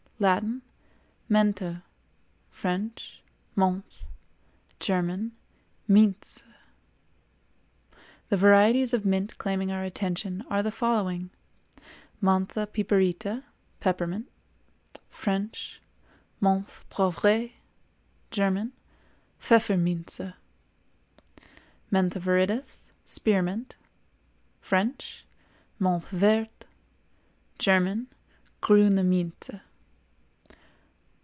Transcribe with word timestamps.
Latin—Mentha; 0.21 1.81
French—Menthe; 2.51 4.05
German—Minze. 4.79 6.43
The 8.29 8.37
varieties 8.37 8.93
of 8.93 9.03
mint 9.03 9.35
claiming 9.39 9.71
our 9.71 9.83
attention 9.83 10.45
are 10.47 10.61
the 10.61 10.69
following: 10.69 11.31
Mentha 12.21 12.67
piperita, 12.67 13.43
Peppermint 13.79 14.27
(French: 15.09 15.81
Menthe 16.39 16.83
poivrée; 16.91 17.53
German: 18.29 18.73
Pfefferminze).—Mentha 19.41 20.35
viridis, 22.19 22.89
Spearmint 23.07 23.75
(French: 24.59 25.25
Menthe 25.79 26.09
verte; 26.09 26.65
German: 27.57 28.05
Grüne 28.61 29.03
Minze). 29.03 29.61